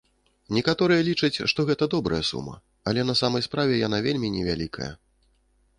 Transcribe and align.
Некаторыя 0.57 1.01
лічаць, 1.09 1.43
што 1.53 1.59
гэта 1.69 1.83
добрая 1.95 2.23
сума, 2.31 2.55
але 2.91 3.01
на 3.11 3.15
самай 3.21 3.41
справе 3.49 3.73
яна 3.87 3.97
вельмі 4.09 4.27
невялікая. 4.39 4.91